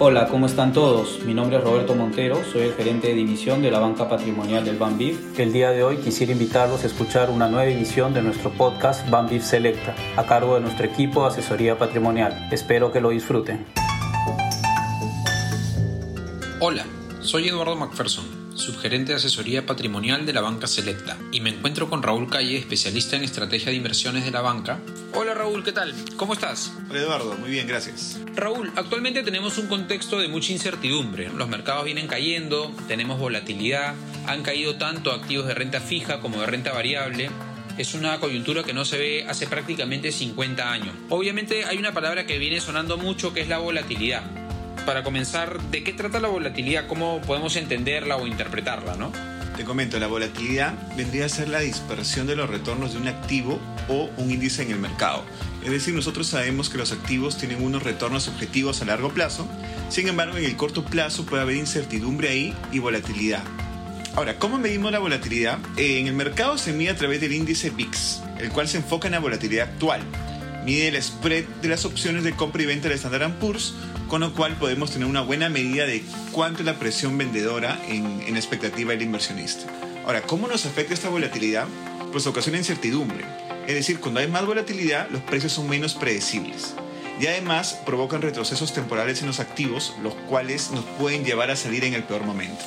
[0.00, 1.20] Hola, ¿cómo están todos?
[1.20, 4.76] Mi nombre es Roberto Montero, soy el gerente de división de la banca patrimonial del
[4.76, 5.38] BanBIF.
[5.38, 9.44] El día de hoy quisiera invitarlos a escuchar una nueva edición de nuestro podcast BanBIF
[9.44, 12.48] Selecta, a cargo de nuestro equipo de asesoría patrimonial.
[12.50, 13.64] Espero que lo disfruten.
[16.58, 16.84] Hola,
[17.20, 22.02] soy Eduardo McPherson subgerente de asesoría patrimonial de la banca Selecta, y me encuentro con
[22.02, 24.80] Raúl Calle, especialista en estrategia de inversiones de la banca.
[25.12, 25.94] Hola Raúl, ¿qué tal?
[26.16, 26.72] ¿Cómo estás?
[26.90, 28.18] Hola Eduardo, muy bien, gracias.
[28.34, 31.30] Raúl, actualmente tenemos un contexto de mucha incertidumbre.
[31.30, 33.94] Los mercados vienen cayendo, tenemos volatilidad,
[34.26, 37.30] han caído tanto activos de renta fija como de renta variable
[37.76, 40.94] es una coyuntura que no se ve hace prácticamente 50 años.
[41.08, 44.43] Obviamente hay una palabra que viene sonando mucho que es la volatilidad
[44.84, 46.86] para comenzar, ¿de qué trata la volatilidad?
[46.86, 49.12] ¿Cómo podemos entenderla o interpretarla, no?
[49.56, 53.60] Te comento, la volatilidad vendría a ser la dispersión de los retornos de un activo
[53.88, 55.24] o un índice en el mercado.
[55.62, 59.46] Es decir, nosotros sabemos que los activos tienen unos retornos objetivos a largo plazo,
[59.88, 63.44] sin embargo en el corto plazo puede haber incertidumbre ahí y volatilidad.
[64.16, 65.58] Ahora, ¿cómo medimos la volatilidad?
[65.76, 69.08] Eh, en el mercado se mide a través del índice VIX, el cual se enfoca
[69.08, 70.02] en la volatilidad actual.
[70.64, 73.74] Mide el spread de las opciones de compra y venta de Standard Poor's
[74.08, 78.22] con lo cual podemos tener una buena medida de cuánto es la presión vendedora en,
[78.22, 79.66] en expectativa del inversionista.
[80.06, 81.66] Ahora, ¿cómo nos afecta esta volatilidad?
[82.12, 83.24] Pues ocasiona incertidumbre.
[83.66, 86.74] Es decir, cuando hay más volatilidad, los precios son menos predecibles.
[87.20, 91.84] Y además provocan retrocesos temporales en los activos, los cuales nos pueden llevar a salir
[91.84, 92.64] en el peor momento.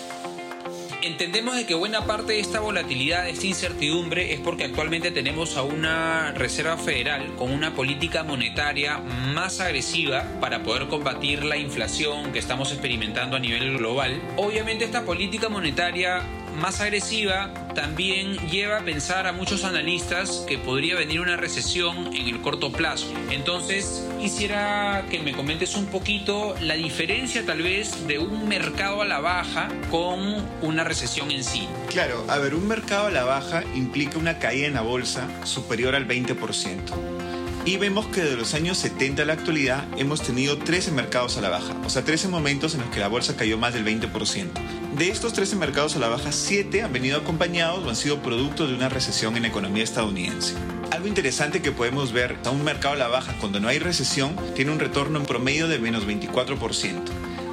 [1.07, 5.55] Entendemos de que buena parte de esta volatilidad, de esta incertidumbre, es porque actualmente tenemos
[5.55, 12.33] a una Reserva Federal con una política monetaria más agresiva para poder combatir la inflación
[12.33, 14.21] que estamos experimentando a nivel global.
[14.35, 16.23] Obviamente esta política monetaria
[16.57, 22.27] más agresiva también lleva a pensar a muchos analistas que podría venir una recesión en
[22.27, 23.07] el corto plazo.
[23.29, 29.05] Entonces, quisiera que me comentes un poquito la diferencia tal vez de un mercado a
[29.05, 31.67] la baja con una recesión en sí.
[31.89, 35.95] Claro, a ver, un mercado a la baja implica una caída en la bolsa superior
[35.95, 37.16] al 20%.
[37.67, 41.41] Y vemos que de los años 70 a la actualidad hemos tenido 13 mercados a
[41.41, 44.07] la baja, o sea, 13 momentos en los que la bolsa cayó más del 20%.
[44.97, 48.67] De estos 13 mercados a la baja, 7 han venido acompañados o han sido producto
[48.67, 50.53] de una recesión en la economía estadounidense.
[50.91, 54.33] Algo interesante que podemos ver, a un mercado a la baja cuando no hay recesión
[54.55, 57.01] tiene un retorno en promedio de menos 24%.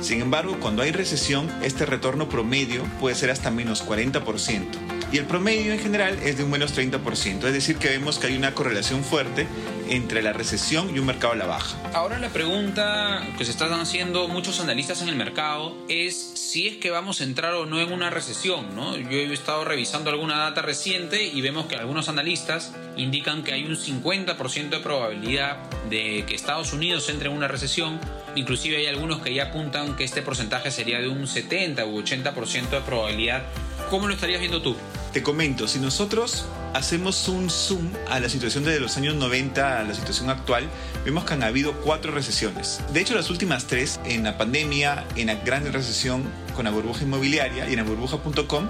[0.01, 5.27] Sin embargo, cuando hay recesión, este retorno promedio puede ser hasta menos 40% y el
[5.27, 8.53] promedio en general es de un menos 30%, es decir, que vemos que hay una
[8.53, 9.47] correlación fuerte
[9.89, 11.77] entre la recesión y un mercado a la baja.
[11.93, 16.77] Ahora la pregunta que se están haciendo muchos analistas en el mercado es si es
[16.77, 18.97] que vamos a entrar o no en una recesión, ¿no?
[18.97, 23.65] Yo he estado revisando alguna data reciente y vemos que algunos analistas indican que hay
[23.65, 25.59] un 50% de probabilidad
[25.91, 28.01] de que Estados Unidos entre en una recesión,
[28.35, 32.71] inclusive hay algunos que ya apuntan que este porcentaje sería de un 70 u 80%
[32.71, 33.43] de probabilidad.
[33.91, 34.77] ¿Cómo lo estarías viendo tú?
[35.13, 39.85] Te comento, si nosotros hacemos un zoom a la situación desde los años 90 a
[39.85, 40.69] la situación actual,
[41.05, 42.81] vemos que han habido cuatro recesiones.
[42.93, 46.25] De hecho, las últimas tres, en la pandemia, en la gran recesión
[46.55, 48.69] con la burbuja inmobiliaria y en la burbuja.com,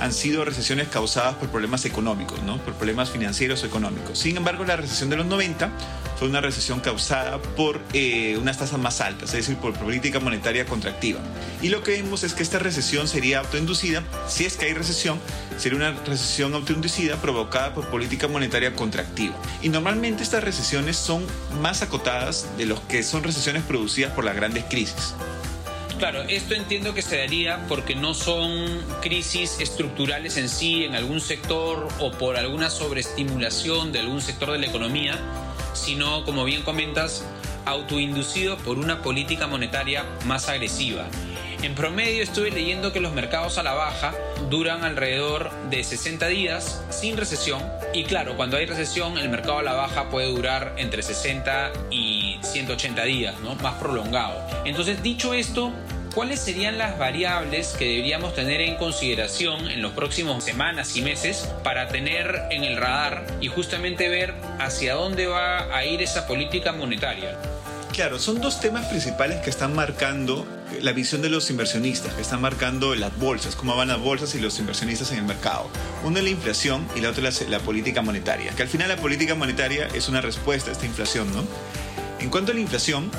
[0.00, 2.58] han sido recesiones causadas por problemas económicos, ¿no?
[2.58, 4.18] por problemas financieros o económicos.
[4.18, 5.70] Sin embargo, la recesión de los 90
[6.18, 10.66] fue una recesión causada por eh, unas tasas más altas, es decir, por política monetaria
[10.66, 11.20] contractiva.
[11.62, 15.18] Y lo que vemos es que esta recesión sería autoinducida, si es que hay recesión,
[15.58, 19.34] sería una recesión autoinducida provocada por política monetaria contractiva.
[19.62, 21.24] Y normalmente estas recesiones son
[21.60, 25.14] más acotadas de los que son recesiones producidas por las grandes crisis.
[25.98, 31.20] Claro, esto entiendo que se daría porque no son crisis estructurales en sí en algún
[31.20, 35.18] sector o por alguna sobreestimulación de algún sector de la economía,
[35.74, 37.24] sino, como bien comentas,
[37.66, 41.06] autoinducido por una política monetaria más agresiva.
[41.62, 44.12] En promedio estuve leyendo que los mercados a la baja
[44.50, 47.62] duran alrededor de 60 días sin recesión
[47.94, 52.38] y claro, cuando hay recesión el mercado a la baja puede durar entre 60 y
[52.42, 53.54] 180 días, ¿no?
[53.54, 54.46] Más prolongado.
[54.66, 55.72] Entonces, dicho esto,
[56.14, 61.48] ¿cuáles serían las variables que deberíamos tener en consideración en los próximos semanas y meses
[61.62, 66.72] para tener en el radar y justamente ver hacia dónde va a ir esa política
[66.72, 67.38] monetaria?
[67.92, 70.44] Claro, son dos temas principales que están marcando
[70.82, 74.40] la visión de los inversionistas, que están marcando las bolsas, cómo van las bolsas y
[74.40, 75.70] los inversionistas en el mercado.
[76.02, 78.96] Una es la inflación y la otra es la, política monetaria, que al final la
[78.96, 81.44] política monetaria es una respuesta a esta inflación, ¿no?
[82.18, 83.10] En cuanto a la inflación,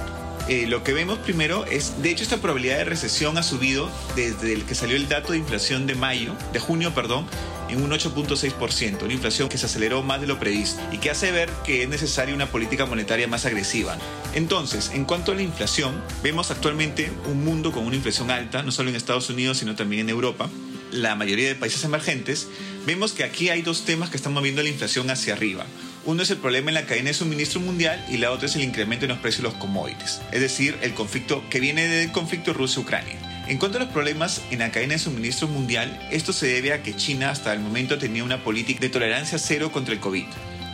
[0.47, 4.53] eh, lo que vemos primero es, de hecho, esta probabilidad de recesión ha subido desde
[4.53, 7.25] el que salió el dato de inflación de mayo, de junio, perdón,
[7.69, 11.31] en un 8.6%, una inflación que se aceleró más de lo previsto y que hace
[11.31, 13.97] ver que es necesaria una política monetaria más agresiva.
[14.35, 18.71] Entonces, en cuanto a la inflación, vemos actualmente un mundo con una inflación alta, no
[18.71, 20.49] solo en Estados Unidos, sino también en Europa,
[20.91, 22.47] la mayoría de países emergentes,
[22.85, 25.65] vemos que aquí hay dos temas que están moviendo la inflación hacia arriba.
[26.05, 28.61] Uno es el problema en la cadena de suministro mundial y la otra es el
[28.61, 32.53] incremento en los precios de los commodities, es decir, el conflicto que viene del conflicto
[32.53, 33.17] Rusia-Ucrania.
[33.47, 36.83] En cuanto a los problemas en la cadena de suministro mundial, esto se debe a
[36.83, 40.25] que China hasta el momento tenía una política de tolerancia cero contra el COVID.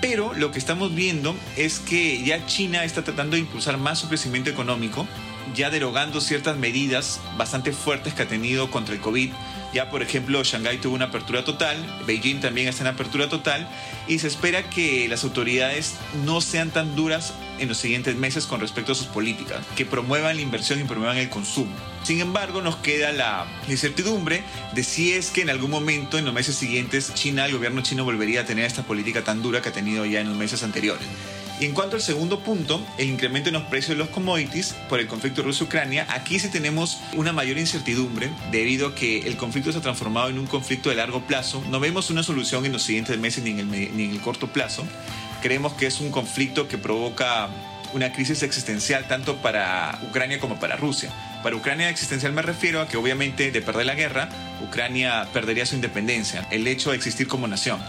[0.01, 4.09] Pero lo que estamos viendo es que ya China está tratando de impulsar más su
[4.09, 5.07] crecimiento económico,
[5.53, 9.31] ya derogando ciertas medidas bastante fuertes que ha tenido contra el COVID
[9.73, 13.67] ya, por ejemplo, Shanghái tuvo una apertura total, Beijing también está en apertura total
[14.07, 15.95] y se espera que las autoridades
[16.25, 20.35] no sean tan duras en los siguientes meses con respecto a sus políticas, que promuevan
[20.35, 21.71] la inversión y promuevan el consumo.
[22.03, 24.43] Sin embargo, nos queda la incertidumbre
[24.73, 28.03] de si es que en algún momento en los meses siguientes China, el gobierno chino
[28.03, 31.07] volvería a tener esta política tan dura que ha tenido ya en los meses anteriores.
[31.61, 34.99] Y en cuanto al segundo punto, el incremento en los precios de los commodities por
[34.99, 39.77] el conflicto Rusia-Ucrania, aquí sí tenemos una mayor incertidumbre debido a que el conflicto se
[39.77, 41.63] ha transformado en un conflicto de largo plazo.
[41.69, 44.47] No vemos una solución en los siguientes meses ni en el, ni en el corto
[44.47, 44.83] plazo.
[45.43, 47.49] Creemos que es un conflicto que provoca
[47.93, 51.11] una crisis existencial tanto para Ucrania como para Rusia.
[51.43, 54.29] Para Ucrania existencial me refiero a que obviamente de perder la guerra,
[54.63, 57.79] Ucrania perdería su independencia, el hecho de existir como nación.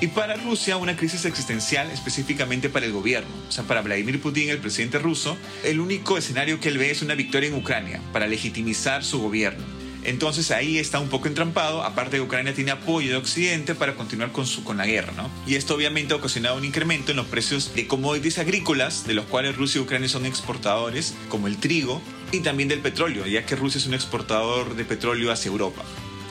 [0.00, 3.30] Y para Rusia, una crisis existencial específicamente para el gobierno.
[3.48, 7.02] O sea, para Vladimir Putin, el presidente ruso, el único escenario que él ve es
[7.02, 9.64] una victoria en Ucrania, para legitimizar su gobierno.
[10.04, 14.32] Entonces ahí está un poco entrampado, aparte de Ucrania tiene apoyo de Occidente para continuar
[14.32, 15.30] con, su, con la guerra, ¿no?
[15.46, 19.24] Y esto obviamente ha ocasionado un incremento en los precios de commodities agrícolas, de los
[19.24, 22.02] cuales Rusia y Ucrania son exportadores, como el trigo,
[22.32, 25.82] y también del petróleo, ya que Rusia es un exportador de petróleo hacia Europa.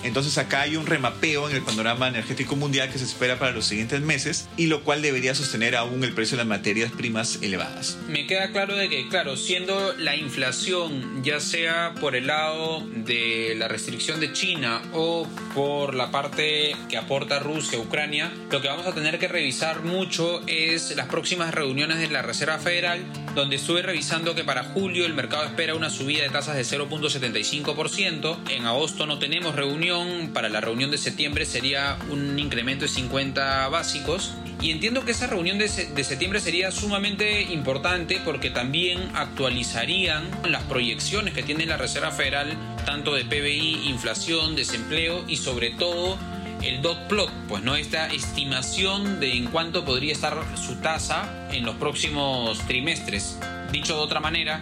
[0.03, 3.65] Entonces acá hay un remapeo en el panorama energético mundial que se espera para los
[3.65, 7.97] siguientes meses y lo cual debería sostener aún el precio de las materias primas elevadas.
[8.09, 13.55] Me queda claro de que, claro, siendo la inflación ya sea por el lado de
[13.57, 18.85] la restricción de China o por la parte que aporta Rusia, Ucrania, lo que vamos
[18.85, 23.05] a tener que revisar mucho es las próximas reuniones de la Reserva Federal,
[23.35, 28.37] donde estuve revisando que para julio el mercado espera una subida de tasas de 0.75%,
[28.49, 29.92] en agosto no tenemos reunión
[30.33, 34.33] para la reunión de septiembre sería un incremento de 50 básicos.
[34.61, 40.63] Y entiendo que esa reunión de, de, septiembre sería sumamente importante porque también actualizarían las
[40.63, 46.17] proyecciones que tiene la Reserva Federal, tanto de PBI, inflación, desempleo y sobre todo
[46.63, 51.65] el dot plot, pues no esta estimación de en cuánto podría estar su tasa en
[51.65, 53.37] los próximos trimestres.
[53.71, 54.61] Dicho de otra manera,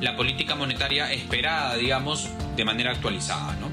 [0.00, 3.70] la política monetaria esperada, digamos, de manera actualizada, ¿no?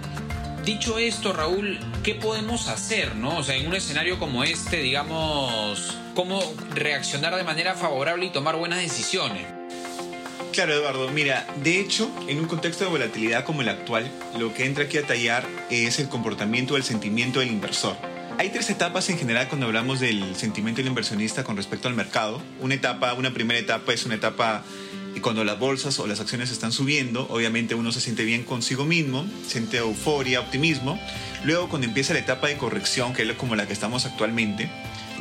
[0.70, 3.40] Dicho esto, Raúl, ¿qué podemos hacer, no?
[3.40, 6.44] O sea, en un escenario como este, digamos, ¿cómo
[6.76, 9.48] reaccionar de manera favorable y tomar buenas decisiones?
[10.54, 11.10] Claro, Eduardo.
[11.10, 15.00] Mira, de hecho, en un contexto de volatilidad como el actual, lo que entra aquí
[15.00, 17.98] a tallar es el comportamiento, el sentimiento del inversor.
[18.38, 22.44] Hay tres etapas en general cuando hablamos del sentimiento del inversionista con respecto al mercado.
[22.60, 24.64] Una etapa, una primera etapa es una etapa
[25.16, 28.86] y cuando las bolsas o las acciones están subiendo, obviamente uno se siente bien consigo
[28.86, 31.00] mismo, siente euforia, optimismo.
[31.44, 34.70] Luego cuando empieza la etapa de corrección, que es como la que estamos actualmente,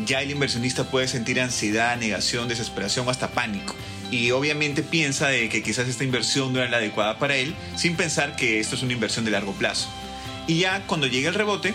[0.06, 3.75] ya el inversionista puede sentir ansiedad, negación, desesperación hasta pánico.
[4.11, 7.97] Y obviamente piensa de que quizás esta inversión no era la adecuada para él, sin
[7.97, 9.88] pensar que esto es una inversión de largo plazo.
[10.47, 11.75] Y ya cuando llega el rebote,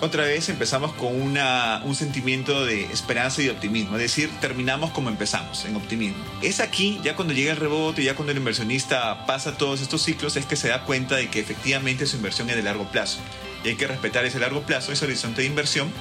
[0.00, 5.08] otra vez empezamos con un sentimiento de esperanza y de optimismo, es decir, terminamos como
[5.08, 6.24] empezamos, en optimismo.
[6.42, 10.36] Es aquí, ya cuando llega el rebote, ya cuando el inversionista pasa todos estos ciclos,
[10.36, 13.18] es que se da cuenta de que efectivamente su inversión es de largo plazo.
[13.64, 15.92] Y hay que respetar ese largo plazo, ese horizonte de inversión,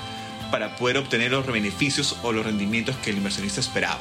[0.52, 4.00] para poder obtener los beneficios o los rendimientos que el inversionista esperaba.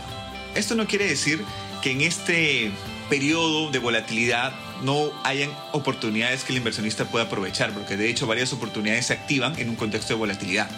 [0.54, 1.42] Esto no quiere decir
[1.82, 2.70] que en este
[3.08, 4.52] periodo de volatilidad
[4.83, 9.59] no hayan oportunidades que el inversionista pueda aprovechar, porque de hecho varias oportunidades se activan
[9.59, 10.68] en un contexto de volatilidad.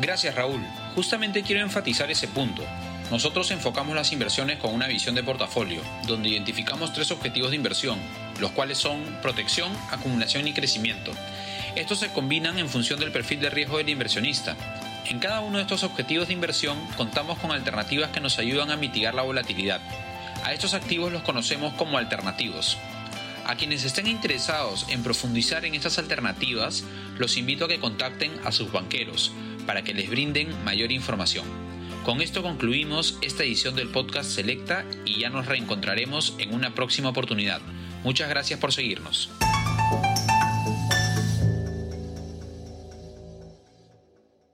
[0.00, 0.60] Gracias Raúl.
[0.94, 2.62] Justamente quiero enfatizar ese punto.
[3.10, 7.98] Nosotros enfocamos las inversiones con una visión de portafolio, donde identificamos tres objetivos de inversión,
[8.40, 11.12] los cuales son protección, acumulación y crecimiento.
[11.76, 14.56] Estos se combinan en función del perfil de riesgo del inversionista.
[15.04, 18.76] En cada uno de estos objetivos de inversión contamos con alternativas que nos ayudan a
[18.76, 19.80] mitigar la volatilidad.
[20.44, 22.78] A estos activos los conocemos como alternativos.
[23.52, 26.84] A quienes estén interesados en profundizar en estas alternativas,
[27.18, 29.30] los invito a que contacten a sus banqueros
[29.66, 31.44] para que les brinden mayor información.
[32.02, 37.10] Con esto concluimos esta edición del podcast Selecta y ya nos reencontraremos en una próxima
[37.10, 37.60] oportunidad.
[38.04, 39.28] Muchas gracias por seguirnos.